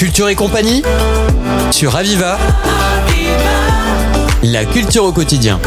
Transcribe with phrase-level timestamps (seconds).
[0.00, 0.80] Culture et compagnie
[1.70, 2.38] sur Aviva.
[4.42, 5.60] La culture au quotidien.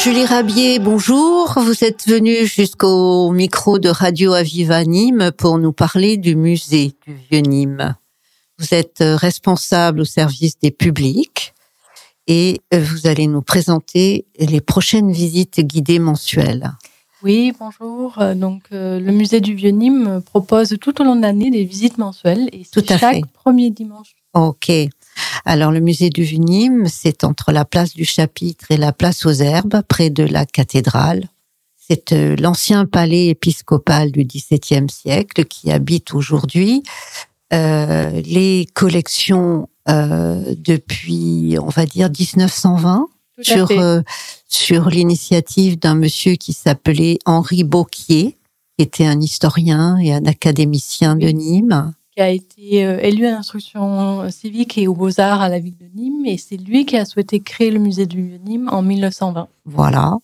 [0.00, 1.54] Julie Rabier, bonjour.
[1.56, 7.14] Vous êtes venue jusqu'au micro de Radio Aviva Nîmes pour nous parler du musée du
[7.30, 7.94] Vieux Nîmes.
[8.58, 11.54] Vous êtes responsable au service des publics
[12.26, 16.72] et vous allez nous présenter les prochaines visites guidées mensuelles.
[17.22, 18.18] Oui, bonjour.
[18.20, 21.64] Euh, donc, euh, le musée du Vieux Nîmes propose tout au long de l'année des
[21.64, 23.22] visites mensuelles et Tout à chaque fait.
[23.32, 24.14] premier dimanche.
[24.34, 24.70] Ok.
[25.46, 29.24] Alors, le musée du Vieux Nîmes, c'est entre la place du Chapitre et la place
[29.24, 31.24] aux Herbes, près de la cathédrale.
[31.78, 36.82] C'est euh, l'ancien palais épiscopal du XVIIe siècle qui habite aujourd'hui.
[37.52, 43.78] Euh, les collections euh, depuis, on va dire, 1920 Tout à sur fait.
[43.78, 44.02] euh,
[44.48, 48.36] sur l'initiative d'un monsieur qui s'appelait Henri Beauquier,
[48.78, 51.92] qui était un historien et un académicien de Nîmes.
[52.14, 55.86] qui a été euh, élu à l'instruction civique et aux beaux-arts à la ville de
[55.94, 56.24] Nîmes.
[56.26, 59.48] Et c'est lui qui a souhaité créer le musée du Nîmes en 1920.
[59.66, 60.14] Voilà.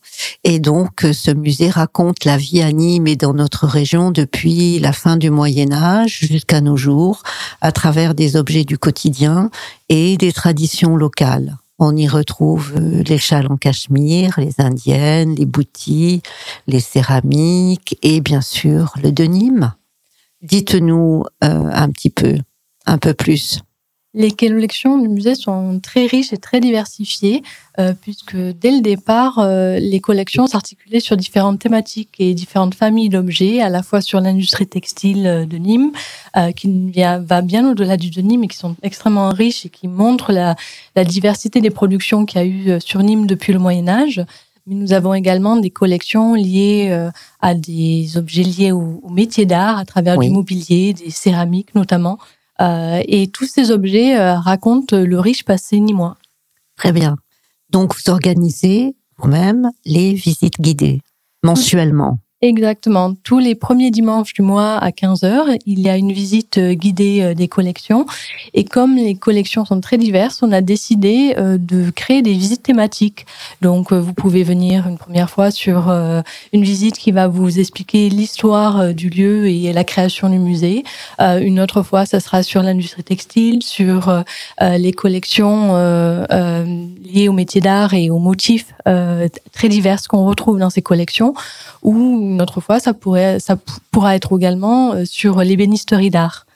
[0.45, 4.79] Et donc, euh, ce musée raconte la vie à Nîmes et dans notre région depuis
[4.79, 7.23] la fin du Moyen Âge jusqu'à nos jours,
[7.61, 9.51] à travers des objets du quotidien
[9.89, 11.59] et des traditions locales.
[11.84, 16.22] On y retrouve euh, les châles en cachemire, les indiennes, les boutis,
[16.69, 19.74] les céramiques et bien sûr le de Nîmes.
[20.42, 22.39] Dites-nous euh, un petit peu,
[22.86, 23.62] un peu plus.
[24.14, 27.42] Les collections du musée sont très riches et très diversifiées,
[27.78, 33.08] euh, puisque dès le départ, euh, les collections s'articulaient sur différentes thématiques et différentes familles
[33.08, 35.92] d'objets, à la fois sur l'industrie textile euh, de Nîmes,
[36.36, 39.70] euh, qui vient- va bien au-delà du de Nîmes et qui sont extrêmement riches et
[39.70, 40.56] qui montrent la,
[40.94, 44.22] la diversité des productions qu'il y a eu euh, sur Nîmes depuis le Moyen Âge.
[44.66, 49.46] Mais nous avons également des collections liées euh, à des objets liés au, au métier
[49.46, 50.27] d'art, à travers Oui.
[50.28, 52.18] du mobilier, des céramiques notamment.
[52.62, 56.16] Euh, et tous ces objets euh, racontent le riche passé nîmois.
[56.77, 57.17] Très bien.
[57.70, 61.01] Donc, vous organisez vous-même les visites guidées
[61.42, 62.18] mensuellement.
[62.45, 63.14] Exactement.
[63.23, 67.20] Tous les premiers dimanches du mois à 15h, il y a une visite euh, guidée
[67.23, 68.05] euh, des collections.
[68.53, 72.64] Et comme les collections sont très diverses, on a décidé euh, de créer des visites
[72.64, 73.27] thématiques.
[73.61, 75.89] Donc, vous pouvez venir une première fois sur
[76.52, 80.83] une visite qui va vous expliquer l'histoire du lieu et la création du musée.
[81.20, 84.25] Une autre fois, ça sera sur l'industrie textile, sur
[84.61, 85.77] les collections
[87.05, 91.35] liées au métier d'art et aux motifs très divers qu'on retrouve dans ces collections
[91.83, 93.57] ou une autre fois, ça pourrait, ça
[93.91, 96.47] pourra être également euh, sur l'ébénisterie d'art.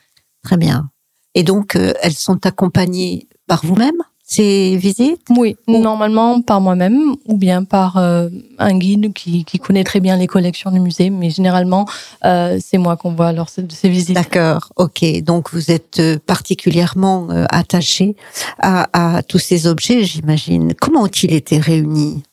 [0.43, 0.91] Très bien.
[1.35, 5.27] Et donc, euh, elles sont accompagnées par vous-même, ces visites?
[5.31, 8.29] Oui, normalement par moi-même ou bien par euh,
[8.59, 11.87] un guide qui, qui connaît très bien les collections du musée, mais généralement
[12.25, 14.17] euh, c'est moi qu'on voit lors de ces visites.
[14.17, 15.23] D'accord, ok.
[15.23, 18.17] Donc, vous êtes particulièrement attaché
[18.59, 20.75] à, à tous ces objets, j'imagine.
[20.75, 22.25] Comment ont-ils été réunis?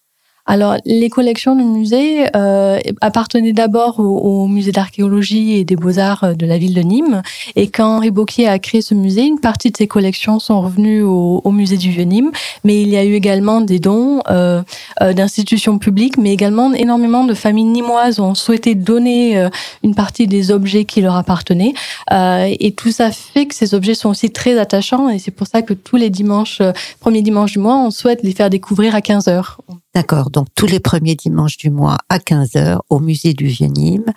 [0.46, 6.24] Alors, les collections du musée euh, appartenaient d'abord au, au musée d'archéologie et des beaux-arts
[6.26, 7.22] euh, de la ville de Nîmes.
[7.56, 11.02] Et quand Henri Beauquier a créé ce musée, une partie de ses collections sont revenues
[11.02, 12.32] au, au musée du Vieux-Nîmes.
[12.66, 14.62] Mais il y a eu également des dons euh,
[15.02, 19.50] euh, d'institutions publiques, mais également énormément de familles nîmoises ont souhaité donner euh,
[19.84, 21.74] une partie des objets qui leur appartenaient.
[22.12, 25.10] Euh, et tout ça fait que ces objets sont aussi très attachants.
[25.10, 26.62] Et c'est pour ça que tous les dimanches,
[27.00, 29.62] premiers dimanches du mois, on souhaite les faire découvrir à 15 heures.
[29.96, 34.12] D'accord, donc tous les premiers dimanches du mois à 15h au musée du Vieux-Nîmes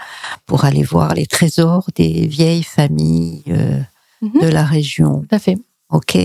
[0.47, 3.81] pour aller voir les trésors des vieilles familles euh,
[4.23, 4.41] Mhm.
[4.41, 5.21] de la région.
[5.29, 5.59] Tout à fait.
[5.91, 6.17] Ok.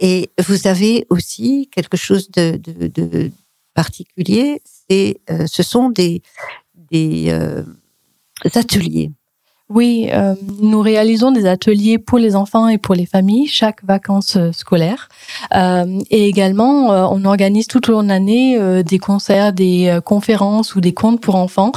[0.00, 3.30] Et vous avez aussi quelque chose de, de, de
[3.74, 6.22] particulier, c'est euh, ce sont des,
[6.90, 7.62] des euh,
[8.54, 9.10] ateliers.
[9.70, 14.36] Oui, euh, nous réalisons des ateliers pour les enfants et pour les familles chaque vacances
[14.36, 15.10] euh, scolaires.
[15.54, 19.88] Euh, et également, euh, on organise tout au long de l'année euh, des concerts, des
[19.88, 21.72] euh, conférences ou des contes pour enfants.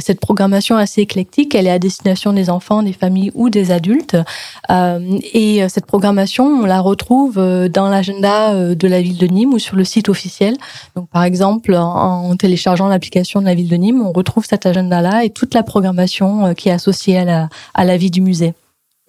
[0.00, 4.16] Cette programmation assez éclectique, elle est à destination des enfants, des familles ou des adultes.
[4.68, 9.76] Et cette programmation, on la retrouve dans l'agenda de la ville de Nîmes ou sur
[9.76, 10.56] le site officiel.
[10.96, 14.66] Donc, par exemple, en, en téléchargeant l'application de la ville de Nîmes, on retrouve cet
[14.66, 18.54] agenda-là et toute la programmation qui est associée à la, à la vie du musée.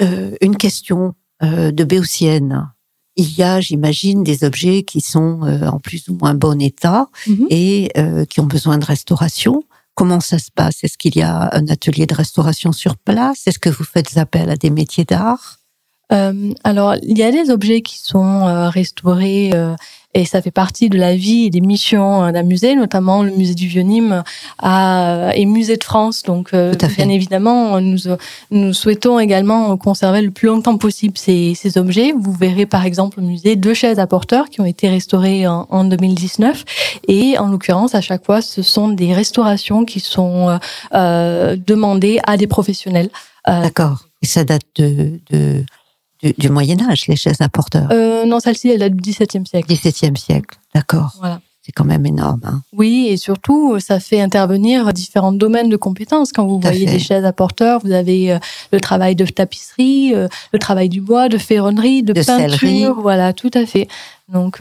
[0.02, 1.14] Euh, une question
[1.44, 2.72] euh, de Béotienne.
[3.18, 7.08] Il y a, j'imagine, des objets qui sont euh, en plus ou moins bon état
[7.28, 7.48] Mhm.
[7.50, 7.92] et
[8.30, 9.64] qui ont besoin de restauration.
[9.94, 10.84] Comment ça se passe?
[10.84, 13.46] Est-ce qu'il y a un atelier de restauration sur place?
[13.46, 15.58] Est-ce que vous faites appel à des métiers d'art?
[16.64, 19.52] Alors, il y a des objets qui sont restaurés
[20.14, 23.56] et ça fait partie de la vie et des missions d'un musée, notamment le musée
[23.56, 24.24] du Vieux-Nîmes
[24.64, 26.24] et musée de France.
[26.24, 27.98] Donc, bien évidemment, nous,
[28.52, 32.14] nous souhaitons également conserver le plus longtemps possible ces, ces objets.
[32.18, 35.68] Vous verrez par exemple au musée deux chaises à porteurs qui ont été restaurées en,
[35.70, 36.66] en 2019
[37.08, 40.60] et en l'occurrence à chaque fois ce sont des restaurations qui sont
[40.94, 43.10] euh, demandées à des professionnels.
[43.48, 44.06] Euh, D'accord.
[44.22, 45.64] Et ça date de, de,
[46.38, 49.74] du Moyen Âge, les chaises à porteurs euh, Non, celle-ci, elle date du XVIIe siècle.
[49.74, 51.16] XVIIe siècle, d'accord.
[51.20, 51.42] Voilà.
[51.64, 52.42] C'est quand même énorme.
[52.44, 52.62] Hein.
[52.74, 56.32] Oui, et surtout, ça fait intervenir différents domaines de compétences.
[56.32, 58.40] Quand vous voyez des chaises à porteurs, vous avez euh,
[58.72, 63.00] le travail de tapisserie, euh, le travail du bois, de ferronnerie, de, peinture.
[63.00, 63.88] Voilà, tout à fait.
[64.28, 64.60] Donc,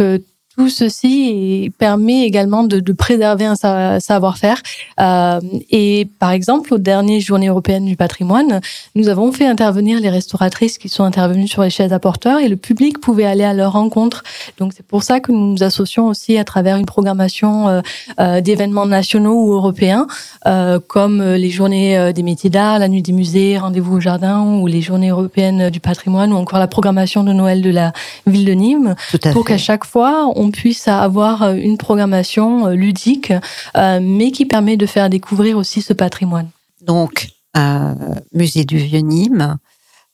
[0.57, 4.61] tout ceci permet également de, de préserver un savoir-faire.
[5.01, 8.61] Euh, et par exemple, aux dernières journées européennes du patrimoine,
[8.97, 12.49] nous avons fait intervenir les restauratrices qui sont intervenues sur les chaises à porteurs et
[12.49, 14.25] le public pouvait aller à leur rencontre.
[14.59, 17.81] Donc c'est pour ça que nous nous associons aussi à travers une programmation euh,
[18.19, 20.07] euh, d'événements nationaux ou européens,
[20.89, 24.81] comme les journées des métiers d'art, la nuit des musées, rendez-vous au jardin ou les
[24.81, 27.93] journées européennes du patrimoine ou encore la programmation de Noël de la
[28.27, 28.95] ville de Nîmes,
[29.33, 33.33] pour qu'à chaque fois on puisse avoir euh, une programmation euh, ludique,
[33.77, 36.49] euh, mais qui permet de faire découvrir aussi ce patrimoine.
[36.81, 37.29] Donc,
[38.33, 39.59] musée du Vieux-Nîmes,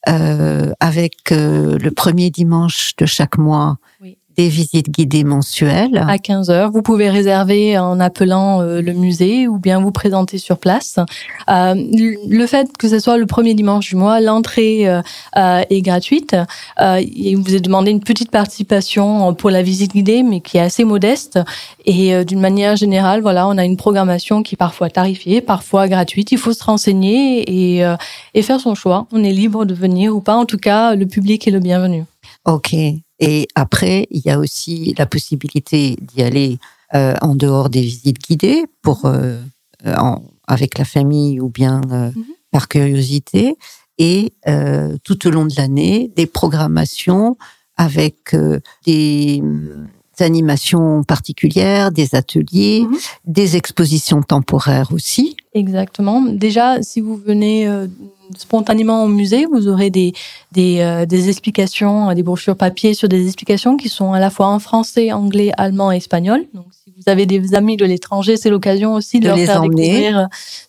[0.05, 3.77] avec le premier dimanche de chaque mois,
[4.37, 6.05] des visites guidées mensuelles.
[6.09, 6.71] À 15 heures.
[6.71, 10.99] Vous pouvez réserver en appelant euh, le musée ou bien vous présenter sur place.
[11.49, 15.01] Euh, le fait que ce soit le premier dimanche du mois, l'entrée euh,
[15.71, 16.37] est gratuite.
[16.79, 20.85] il vous est demandé une petite participation pour la visite guidée, mais qui est assez
[20.85, 21.39] modeste.
[21.85, 26.33] Et d'une manière générale, voilà, on a une programmation qui est parfois tarifiée, parfois gratuite.
[26.33, 27.85] Il faut se renseigner et,
[28.35, 29.07] et faire son choix.
[29.13, 30.37] On est libre de venir ou pas.
[30.37, 32.05] En tout cas, le public est le bienvenu.
[32.45, 32.75] Ok.
[33.19, 36.59] Et après, il y a aussi la possibilité d'y aller
[36.95, 39.41] euh, en dehors des visites guidées pour euh,
[39.85, 42.25] en, avec la famille ou bien euh, mhm.
[42.51, 43.57] par curiosité.
[43.99, 47.37] Et euh, tout au long de l'année, des programmations
[47.77, 49.43] avec euh, des
[50.23, 52.97] animations particulières, des ateliers, mhm.
[53.27, 55.37] des expositions temporaires aussi.
[55.55, 56.21] Exactement.
[56.23, 57.87] Déjà, si vous venez euh,
[58.37, 60.13] spontanément au musée, vous aurez des,
[60.53, 64.49] des, euh, des, explications, des brochures papier sur des explications qui sont à la fois
[64.49, 66.45] en français, anglais, allemand et espagnol.
[66.55, 66.67] Donc,
[67.09, 70.25] avez des amis de l'étranger, c'est l'occasion aussi de, leur faire découvrir euh,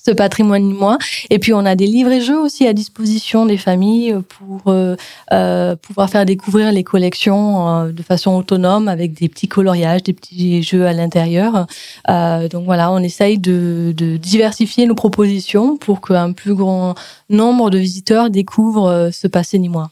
[0.06, 0.98] ce patrimoine moi.
[1.30, 4.96] Et puis on a des livres et jeux aussi à disposition des familles pour euh,
[5.32, 10.14] euh pouvoir faire découvrir les collections euh, de façon autonome avec des petits coloriages, des
[10.14, 11.68] petits jeux à l'intérieur.
[12.10, 16.96] Euh, donc voilà, on essaye de, de diversifier nos propositions pour qu'un plus grand
[17.30, 19.90] nombre de visiteurs découvrent ce passé nîmois.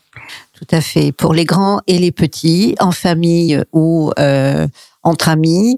[0.54, 1.12] Tout à fait.
[1.12, 4.68] Pour les grands et les petits, en famille ou euh,
[5.04, 5.78] entre amis,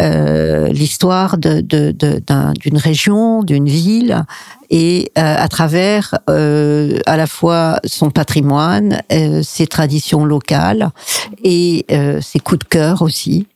[0.00, 4.24] euh, l'histoire d'une de, de, région, d'une ville,
[4.70, 10.90] et euh, à travers euh, à la fois son patrimoine, euh, ses traditions locales
[11.42, 11.86] et
[12.20, 13.46] ses coups de cœur aussi.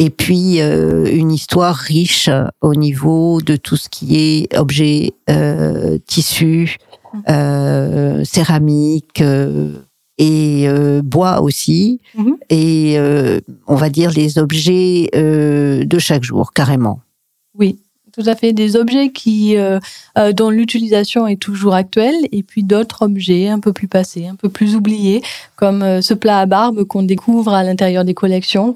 [0.00, 2.30] Et puis une histoire riche
[2.60, 5.12] au niveau de tout ce qui est objet,
[6.06, 6.76] tissu,
[8.24, 9.22] céramique
[10.18, 12.36] et euh, bois aussi, mhm.
[12.50, 17.00] et euh, on va dire les objets euh, de chaque jour, carrément.
[17.54, 17.80] Oui,
[18.12, 18.52] tout à fait.
[18.52, 19.80] Des objets euh,
[20.16, 24.34] euh, dont l'utilisation est toujours actuelle, et puis d'autres objets un peu plus passés, un
[24.34, 25.22] peu plus oubliés,
[25.56, 28.74] comme euh, ce plat à barbe qu'on découvre à l'intérieur des collections.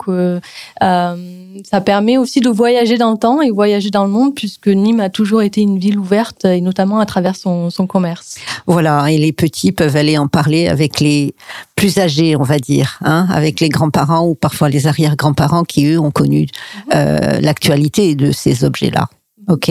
[1.64, 5.00] Ça permet aussi de voyager dans le temps et voyager dans le monde, puisque Nîmes
[5.00, 8.38] a toujours été une ville ouverte, et notamment à travers son commerce.
[8.66, 11.34] Voilà, et les petits peuvent aller en parler avec les
[11.82, 15.98] plus âgés, on va dire, hein, avec les grands-parents ou parfois les arrière-grands-parents qui, eux,
[15.98, 16.46] ont connu
[16.94, 17.40] mhm.
[17.40, 19.08] l'actualité de ces objets-là.
[19.48, 19.68] Ok.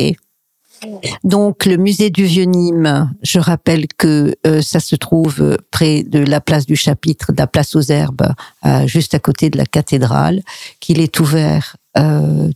[1.24, 6.42] Donc le musée du Vieux-Nîmes, je rappelle que euh, ça se trouve près de la
[6.42, 8.34] place du chapitre, de la place aux herbes,
[8.66, 10.42] euh, juste à côté de la cathédrale,
[10.82, 12.50] qu'il est ouvert euh,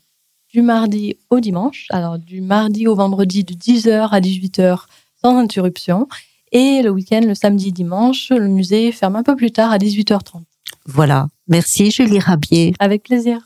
[0.53, 4.79] du mardi au dimanche, alors du mardi au vendredi de 10h à 18h
[5.21, 6.09] sans interruption,
[6.55, 10.43] et le week-end, le samedi dimanche, le musée ferme un peu plus tard à 18h30.
[10.85, 11.27] Voilà.
[11.49, 12.73] Merci Julie Rabier.
[12.79, 13.39] Avec plaisir.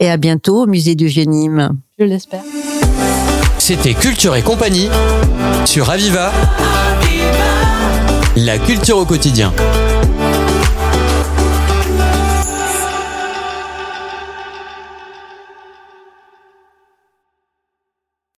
[0.00, 1.78] Et à bientôt au musée du Vieux-Nîmes.
[1.96, 2.42] Je l'espère.
[3.58, 4.88] C'était Culture et compagnie
[5.64, 6.32] sur Aviva.
[8.34, 9.52] La culture au quotidien.